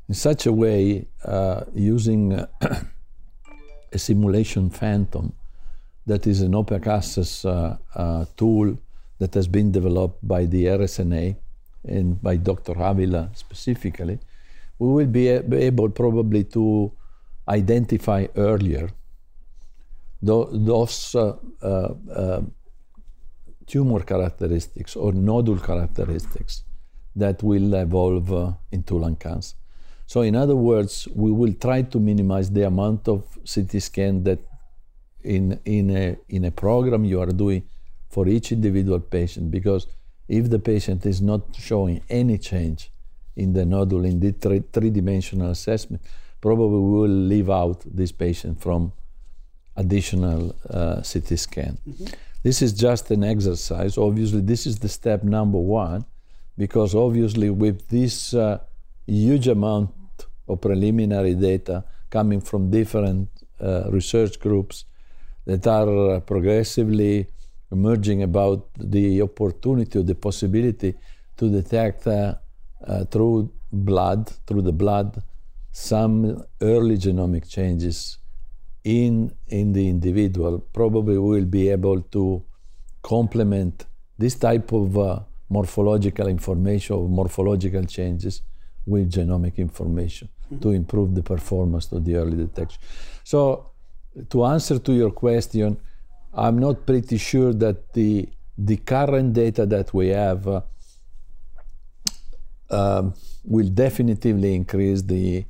In 0.09 0.14
such 0.14 0.47
a 0.47 0.52
way, 0.52 1.09
uh, 1.25 1.64
using 1.75 2.33
a 3.93 3.99
simulation 3.99 4.71
phantom 4.71 5.35
that 6.07 6.27
is 6.27 6.41
an 6.43 6.55
open 6.55 6.87
access 6.89 7.45
uh, 7.45 7.77
uh, 7.95 8.25
tool 8.37 8.77
that 9.19 9.35
has 9.35 9.49
been 9.49 9.73
developed 9.73 10.27
by 10.27 10.45
the 10.45 10.67
RSNA 10.67 11.37
and 11.85 12.21
by 12.23 12.37
Dr. 12.37 12.73
Avila 12.73 13.31
specifically, 13.35 14.19
we 14.79 14.89
will 14.89 15.07
be 15.07 15.29
able 15.29 15.89
probably 15.91 16.45
to 16.45 16.93
identify 17.49 18.27
earlier 18.37 18.89
those 20.23 21.15
uh, 21.15 21.37
uh, 21.63 21.95
uh, 22.11 22.41
tumor 23.67 24.01
characteristics 24.01 24.97
or 24.97 25.13
nodule 25.13 25.59
characteristics 25.59 26.63
that 27.15 27.43
will 27.43 27.75
evolve 27.75 28.33
uh, 28.33 28.53
into 28.73 28.99
lung 28.99 29.17
cancer. 29.17 29.55
So, 30.07 30.23
in 30.23 30.35
other 30.37 30.57
words, 30.57 31.09
we 31.15 31.31
will 31.31 31.53
try 31.55 31.83
to 31.83 32.01
minimize 32.01 32.51
the 32.51 32.67
amount 32.67 33.09
of 33.09 33.25
CT 33.53 33.83
scan 33.83 34.25
that 34.25 34.39
in, 35.25 35.61
in, 35.64 35.90
a, 35.90 36.16
in 36.28 36.45
a 36.45 36.50
program 36.50 37.04
you 37.04 37.21
are 37.21 37.26
doing 37.26 37.64
for 38.09 38.28
each 38.28 38.52
individual 38.52 39.00
patient 39.00 39.50
because 39.50 39.87
if 40.28 40.49
the 40.50 40.59
patient 40.59 41.04
is 41.04 41.21
not 41.21 41.43
showing 41.59 42.00
any 42.09 42.38
change 42.38 42.90
in 43.37 43.52
the 43.52 43.64
nodule 43.64 44.04
in 44.04 44.21
the 44.21 44.33
three 44.33 44.90
dimensional 44.90 45.50
assessment, 45.50 46.02
probably 46.40 46.78
we 46.78 46.99
will 47.00 47.09
leave 47.09 47.50
out 47.50 47.83
this 47.85 48.12
patient 48.12 48.61
from 48.61 48.93
additional 49.76 50.54
uh, 50.71 51.02
CT 51.02 51.38
scan. 51.38 51.78
Mm-hmm. 51.88 52.07
This 52.43 52.62
is 52.62 52.73
just 52.73 53.11
an 53.11 53.25
exercise. 53.25 53.99
Obviously, 53.99 54.40
this 54.40 54.66
is 54.66 54.78
the 54.78 54.88
step 54.88 55.25
number 55.25 55.59
one 55.59 56.04
because 56.57 56.95
obviously, 56.95 57.50
with 57.50 57.88
this 57.88 58.35
uh, 58.35 58.59
huge 59.07 59.49
amount 59.49 59.90
of 60.47 60.61
preliminary 60.61 61.35
data 61.35 61.85
coming 62.11 62.40
from 62.40 62.71
different 62.71 63.28
uh, 63.61 63.90
research 63.90 64.38
groups 64.38 64.85
that 65.47 65.67
are 65.67 66.21
progressively 66.21 67.27
emerging 67.73 68.23
about 68.23 68.69
the 68.79 69.21
opportunity 69.23 69.99
or 69.99 70.03
the 70.03 70.15
possibility 70.15 70.95
to 71.37 71.51
detect 71.51 72.07
uh, 72.07 72.35
uh, 72.87 73.05
through 73.07 73.53
blood, 73.73 74.31
through 74.47 74.63
the 74.63 74.73
blood, 74.73 75.23
some 75.73 76.45
early 76.61 76.97
genomic 76.97 77.49
changes 77.49 78.19
in, 78.85 79.33
in 79.49 79.73
the 79.73 79.89
individual. 79.89 80.61
Probably 80.73 81.19
we 81.19 81.41
will 81.41 81.47
be 81.47 81.69
able 81.71 82.03
to 82.03 82.45
complement 83.03 83.87
this 84.19 84.37
type 84.37 84.73
of 84.73 84.97
uh, 84.97 85.21
morphological 85.49 86.29
information 86.29 86.97
or 86.97 87.09
morphological 87.09 87.85
changes 87.85 88.43
with 88.87 89.11
genomic 89.11 89.57
information 89.57 90.29
mm-hmm. 90.29 90.61
to 90.61 90.71
improve 90.71 91.15
the 91.15 91.23
performance 91.23 91.91
of 91.93 92.05
the 92.05 92.17
early 92.17 92.37
detection. 92.37 92.81
So, 93.25 93.71
to 94.30 94.44
answer 94.44 94.78
to 94.78 94.92
your 94.92 95.11
question, 95.11 95.76
I'm 96.33 96.59
not 96.59 96.87
pretty 96.87 97.18
sure 97.18 97.52
that 97.52 97.92
the 97.92 98.28
the 98.56 98.76
current 98.76 99.33
data 99.33 99.66
that 99.66 99.92
we 99.92 100.09
have 100.09 100.47
uh, 100.47 100.61
um, 102.71 103.14
will 103.44 103.68
definitively 103.68 104.54
increase 104.54 105.02
the 105.02 105.44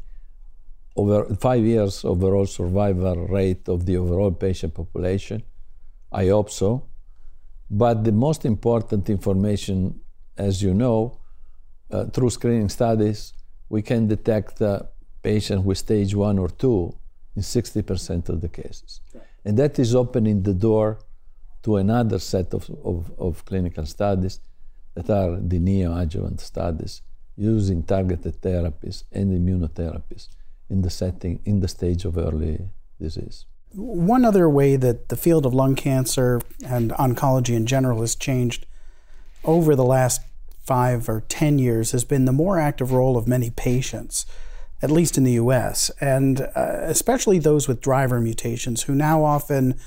over 0.97 1.35
five 1.35 1.63
years 1.65 2.05
overall 2.05 2.47
survival 2.47 3.27
rate 3.27 3.69
of 3.69 3.85
the 3.85 3.97
overall 3.99 4.31
patient 4.31 4.75
population. 4.75 5.43
I 6.13 6.29
hope 6.29 6.51
so. 6.51 6.87
But 7.71 8.05
the 8.05 8.13
most 8.13 8.45
important 8.45 9.11
information, 9.11 10.01
as 10.37 10.63
you 10.63 10.73
know, 10.73 11.19
uh, 11.91 12.05
through 12.07 12.31
screening 12.31 12.69
studies, 12.69 13.33
we 13.69 13.83
can 13.83 14.07
detect 14.07 14.63
uh, 14.63 14.83
patients 15.23 15.65
with 15.65 15.79
stage 15.79 16.15
one 16.15 16.39
or 16.39 16.49
two 16.49 16.95
in 17.37 17.43
60% 17.43 18.29
of 18.29 18.41
the 18.41 18.49
cases. 18.49 19.01
Right. 19.13 19.25
And 19.45 19.59
that 19.59 19.79
is 19.79 19.95
opening 19.95 20.43
the 20.43 20.55
door 20.55 20.99
to 21.65 21.77
another 21.77 22.19
set 22.19 22.55
of, 22.55 22.71
of, 22.85 23.13
of 23.19 23.45
clinical 23.45 23.87
studies 23.87 24.41
that 24.95 25.11
are 25.11 25.39
the 25.41 25.59
neoadjuvant 25.59 26.41
studies 26.41 27.03
using 27.37 27.83
targeted 27.83 28.41
therapies 28.41 29.05
and 29.13 29.33
immunotherapies 29.33 30.29
in 30.71 30.83
the 30.83 30.91
setting, 30.91 31.41
in 31.45 31.61
the 31.61 31.69
stage 31.69 32.05
of 32.05 32.17
early 32.17 32.61
disease. 33.01 33.47
One 33.73 34.25
other 34.25 34.49
way 34.49 34.77
that 34.77 35.09
the 35.09 35.17
field 35.17 35.45
of 35.47 35.53
lung 35.53 35.75
cancer 35.75 36.41
and 36.65 36.93
oncology 36.93 37.57
in 37.57 37.67
general 37.67 38.01
has 38.01 38.15
changed 38.15 38.67
over 39.43 39.75
the 39.75 39.85
last 39.85 40.21
five 40.65 41.09
or 41.09 41.23
ten 41.29 41.59
years 41.59 41.91
has 41.91 42.05
been 42.05 42.25
the 42.25 42.33
more 42.33 42.59
active 42.59 42.93
role 42.93 43.17
of 43.17 43.27
many 43.27 43.51
patients, 43.51 44.27
at 44.83 44.91
least 44.91 45.17
in 45.17 45.25
the 45.25 45.33
US, 45.33 45.91
and 46.01 46.41
uh, 46.41 46.79
especially 46.83 47.39
those 47.39 47.69
with 47.69 47.81
driver 47.81 48.21
mutations 48.21 48.83
who 48.83 48.95
now 48.95 49.25
often 49.25 49.79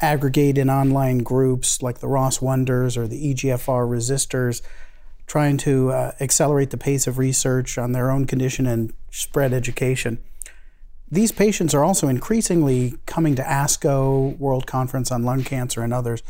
aggregate 0.00 0.58
in 0.58 0.68
online 0.68 1.18
groups 1.18 1.80
like 1.80 1.98
the 1.98 2.08
ROS1ders 2.08 2.96
or 2.96 3.06
the 3.06 3.34
EGFR 3.34 3.88
Resisters, 3.88 4.60
trying 5.26 5.56
to 5.56 5.90
uh, 5.92 6.12
accelerate 6.20 6.70
the 6.70 6.76
pace 6.76 7.06
of 7.06 7.18
research 7.18 7.78
on 7.78 7.92
their 7.92 8.10
own 8.10 8.26
condition 8.26 8.66
and 8.66 8.92
spread 9.10 9.52
education. 9.52 10.18
These 11.10 11.32
patients 11.32 11.74
are 11.74 11.84
also 11.84 12.08
increasingly 12.08 12.94
coming 13.06 13.34
to 13.36 13.42
ASCO, 13.42 14.36
World 14.38 14.66
Conference 14.66 15.12
on 15.12 15.24
Lung 15.24 15.44
Cancer, 15.44 15.82
and 15.82 15.92
others. 15.92 16.22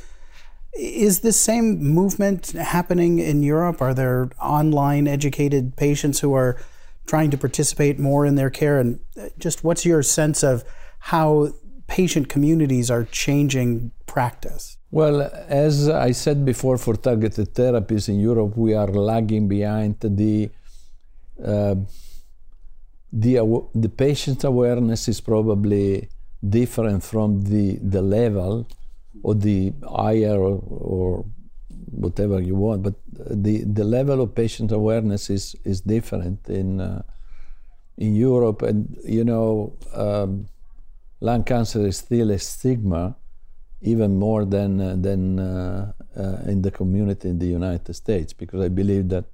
Is 0.75 1.21
this 1.21 1.41
same 1.41 1.83
movement 1.83 2.53
happening 2.53 3.19
in 3.19 3.43
Europe? 3.43 3.81
Are 3.81 3.95
there 3.95 4.31
online 4.41 5.07
educated 5.07 5.77
patients 5.77 6.21
who 6.21 6.35
are 6.35 6.57
trying 7.07 7.31
to 7.31 7.39
participate 7.39 7.99
more 7.99 8.27
in 8.27 8.35
their 8.35 8.51
care? 8.51 8.79
And 8.79 9.01
uh, 9.21 9.29
just 9.39 9.65
what's 9.65 9.85
your 9.85 10.03
sense 10.03 10.43
of 10.43 10.65
how 10.99 11.53
patient 11.87 12.29
communities 12.29 12.91
are 12.91 13.05
changing 13.05 13.93
practice? 14.07 14.77
Well, 14.91 15.23
as 15.49 15.89
I 15.89 16.13
said 16.13 16.45
before, 16.45 16.77
for 16.79 16.95
targeted 16.97 17.55
therapies 17.55 18.09
in 18.09 18.21
Europe, 18.21 18.57
we 18.57 18.75
are 18.75 18.89
lagging 18.89 19.49
behind 19.49 19.97
the 20.01 20.51
uh, 21.43 21.75
the, 23.13 23.35
the 23.75 23.89
patient 23.89 24.45
awareness 24.45 25.09
is 25.09 25.21
probably 25.21 26.09
different 26.47 27.03
from 27.03 27.45
the, 27.45 27.77
the 27.83 28.03
level 28.03 28.67
or 29.23 29.35
the 29.35 29.73
higher 29.87 30.37
or, 30.37 30.63
or 30.67 31.25
whatever 31.91 32.41
you 32.41 32.55
want, 32.55 32.83
but 32.83 32.95
the, 33.13 33.65
the 33.65 33.85
level 33.85 34.21
of 34.21 34.35
patient 34.35 34.73
awareness 34.73 35.31
is, 35.31 35.57
is 35.65 35.81
different 35.81 36.49
in, 36.49 36.81
uh, 36.81 37.03
in 37.99 38.15
Europe. 38.15 38.63
And, 38.63 38.97
you 39.05 39.25
know, 39.25 39.77
um, 39.95 40.47
lung 41.21 41.45
cancer 41.45 41.87
is 41.87 41.99
still 41.99 42.31
a 42.31 42.39
stigma, 42.39 43.17
even 43.81 44.19
more 44.19 44.45
than, 44.45 44.81
uh, 44.81 44.97
than 44.97 45.39
uh, 45.39 45.93
uh 46.17 46.37
in 46.47 46.63
the 46.63 46.71
community 46.71 47.29
in 47.29 47.39
the 47.39 47.47
United 47.47 47.95
States, 47.95 48.33
because 48.33 48.65
I 48.65 48.69
believe 48.69 49.09
that 49.09 49.25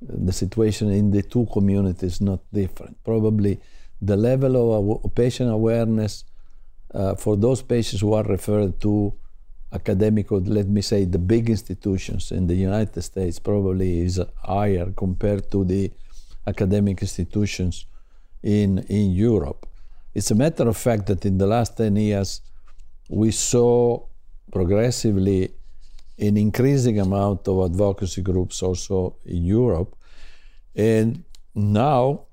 the 0.00 0.32
situation 0.32 0.90
in 0.90 1.10
the 1.10 1.22
two 1.22 1.46
communities 1.52 2.14
is 2.14 2.20
not 2.20 2.40
different. 2.52 3.02
Probably 3.04 3.60
the 4.02 4.16
level 4.16 5.02
of 5.04 5.14
patient 5.14 5.50
awareness 5.50 6.24
uh, 6.92 7.14
for 7.14 7.36
those 7.36 7.62
patients 7.62 8.00
who 8.00 8.12
are 8.12 8.24
referred 8.24 8.80
to 8.80 9.14
academic, 9.74 10.30
or 10.32 10.40
let 10.40 10.68
me 10.68 10.80
say, 10.80 11.04
the 11.04 11.18
big 11.18 11.50
institutions 11.50 12.32
in 12.32 12.46
the 12.46 12.54
United 12.54 13.02
States 13.02 13.38
probably 13.38 14.00
is 14.00 14.20
higher 14.42 14.90
compared 14.96 15.50
to 15.50 15.64
the 15.64 15.90
academic 16.46 17.02
institutions 17.02 17.86
in, 18.42 18.78
in 18.88 19.10
Europe. 19.12 19.66
It's 20.14 20.30
a 20.30 20.34
matter 20.34 20.68
of 20.68 20.76
fact 20.76 21.06
that 21.06 21.26
in 21.26 21.38
the 21.38 21.46
last 21.46 21.76
10 21.76 21.96
years, 21.96 22.40
we 23.08 23.32
saw 23.32 24.00
progressively 24.52 25.50
an 26.18 26.36
increasing 26.36 27.00
amount 27.00 27.48
of 27.48 27.70
advocacy 27.70 28.22
groups 28.22 28.62
also 28.62 29.16
in 29.24 29.44
Europe. 29.44 29.96
And 30.76 31.24
now 31.54 32.26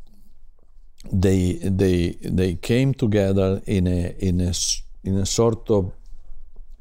they, 1.11 1.53
they, 1.53 2.17
they 2.21 2.55
came 2.55 2.93
together 2.93 3.61
in 3.65 3.87
a, 3.87 4.15
in, 4.19 4.41
a, 4.41 4.53
in 5.03 5.17
a 5.17 5.25
sort 5.25 5.69
of 5.71 5.91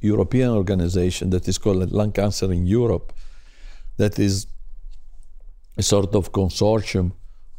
European 0.00 0.50
organization 0.50 1.30
that 1.30 1.46
is 1.48 1.58
called 1.58 1.90
Lung 1.92 2.12
Cancer 2.12 2.52
in 2.52 2.66
Europe, 2.66 3.12
that 3.96 4.18
is 4.18 4.46
a 5.76 5.82
sort 5.82 6.14
of 6.14 6.32
consortium 6.32 7.12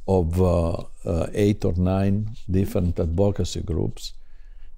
of 0.08 0.42
uh, 0.42 0.72
uh, 1.06 1.28
eight 1.34 1.64
or 1.66 1.74
nine 1.74 2.30
different 2.50 3.00
advocacy 3.00 3.62
groups 3.62 4.14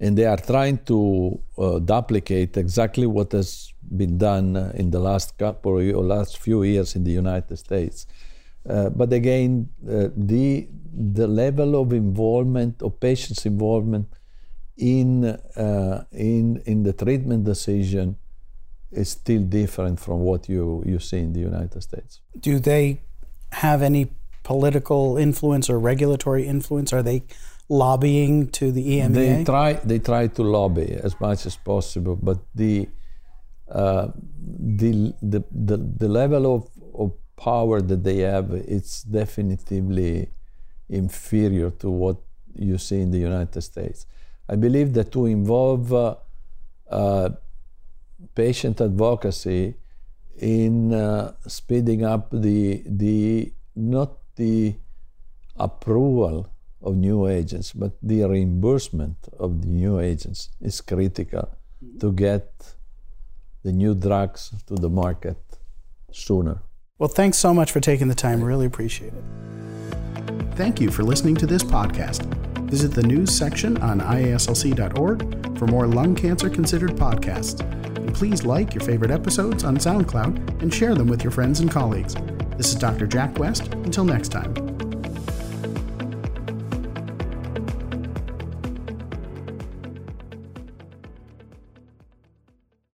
and 0.00 0.18
they 0.18 0.26
are 0.26 0.36
trying 0.36 0.78
to 0.78 1.40
uh, 1.56 1.78
duplicate 1.78 2.56
exactly 2.56 3.06
what 3.06 3.32
has 3.32 3.72
been 3.96 4.18
done 4.18 4.56
in 4.74 4.90
the 4.90 4.98
last 4.98 5.38
couple 5.38 5.72
or 5.72 6.04
last 6.04 6.38
few 6.38 6.62
years 6.62 6.96
in 6.96 7.04
the 7.04 7.10
United 7.10 7.56
States. 7.56 8.06
Uh, 8.68 8.88
but 8.90 9.12
again, 9.12 9.68
uh, 9.88 10.08
the 10.16 10.68
the 11.16 11.26
level 11.26 11.80
of 11.80 11.92
involvement 11.92 12.80
of 12.82 12.98
patients' 13.00 13.44
involvement 13.46 14.06
in 14.76 15.24
uh, 15.24 16.04
in 16.12 16.62
in 16.66 16.82
the 16.82 16.92
treatment 16.92 17.44
decision 17.44 18.16
is 18.90 19.10
still 19.10 19.42
different 19.42 20.00
from 20.00 20.20
what 20.20 20.48
you 20.48 20.82
you 20.86 20.98
see 20.98 21.18
in 21.18 21.32
the 21.32 21.40
United 21.40 21.82
States. 21.82 22.20
Do 22.38 22.58
they 22.58 23.00
have 23.52 23.82
any 23.82 24.10
political 24.42 25.16
influence 25.16 25.70
or 25.70 25.78
regulatory 25.78 26.46
influence? 26.46 26.92
Are 26.92 27.02
they 27.02 27.24
lobbying 27.68 28.48
to 28.50 28.70
the 28.72 28.94
EMA? 28.94 29.14
They 29.14 29.44
try 29.44 29.74
they 29.74 29.98
try 29.98 30.26
to 30.28 30.42
lobby 30.42 30.92
as 31.02 31.18
much 31.20 31.46
as 31.46 31.56
possible, 31.56 32.16
but 32.16 32.38
the 32.54 32.88
uh, 33.68 34.08
the, 34.38 35.14
the, 35.22 35.42
the 35.50 35.76
the 35.76 36.08
level 36.08 36.54
of, 36.54 36.68
of 36.94 37.12
power 37.36 37.80
that 37.80 38.04
they 38.04 38.18
have 38.18 38.52
it's 38.52 39.02
definitively 39.02 40.28
inferior 40.88 41.70
to 41.70 41.90
what 41.90 42.16
you 42.54 42.78
see 42.78 43.00
in 43.00 43.10
the 43.10 43.18
United 43.18 43.60
States. 43.62 44.06
I 44.48 44.56
believe 44.56 44.92
that 44.94 45.12
to 45.12 45.26
involve 45.26 45.92
uh, 45.92 46.16
uh, 46.90 47.30
patient 48.34 48.80
advocacy 48.80 49.74
in 50.38 50.92
uh, 50.92 51.32
speeding 51.46 52.04
up 52.04 52.30
the 52.30 52.82
the 52.86 53.52
not 53.74 54.18
the 54.36 54.74
approval 55.56 56.48
of 56.82 56.96
new 56.96 57.26
agents, 57.26 57.72
but 57.72 57.92
the 58.02 58.24
reimbursement 58.24 59.16
of 59.38 59.62
the 59.62 59.68
new 59.68 59.98
agents 59.98 60.50
is 60.60 60.80
critical 60.80 61.48
to 62.00 62.12
get 62.12 62.74
the 63.62 63.72
new 63.72 63.94
drugs 63.94 64.52
to 64.66 64.74
the 64.74 64.90
market 64.90 65.38
sooner. 66.12 66.62
Well, 66.98 67.08
thanks 67.08 67.38
so 67.38 67.54
much 67.54 67.72
for 67.72 67.80
taking 67.80 68.08
the 68.08 68.14
time. 68.14 68.42
Really 68.42 68.66
appreciate 68.66 69.12
it. 69.14 69.24
Thank 70.54 70.80
you 70.80 70.90
for 70.90 71.02
listening 71.02 71.34
to 71.36 71.46
this 71.46 71.62
podcast. 71.62 72.53
Visit 72.74 72.90
the 72.90 73.04
news 73.04 73.32
section 73.32 73.76
on 73.82 74.00
iaslc.org 74.00 75.56
for 75.56 75.66
more 75.68 75.86
lung 75.86 76.16
cancer 76.16 76.50
considered 76.50 76.96
podcasts. 76.96 77.60
And 77.60 78.12
please 78.12 78.44
like 78.44 78.74
your 78.74 78.82
favorite 78.82 79.12
episodes 79.12 79.62
on 79.62 79.76
SoundCloud 79.76 80.60
and 80.60 80.74
share 80.74 80.96
them 80.96 81.06
with 81.06 81.22
your 81.22 81.30
friends 81.30 81.60
and 81.60 81.70
colleagues. 81.70 82.16
This 82.56 82.70
is 82.70 82.74
Dr. 82.74 83.06
Jack 83.06 83.38
West. 83.38 83.72
Until 83.74 84.04
next 84.04 84.30
time. 84.30 84.73